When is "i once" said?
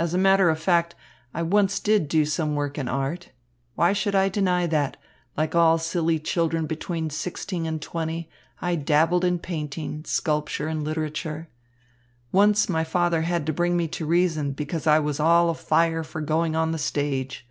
1.32-1.78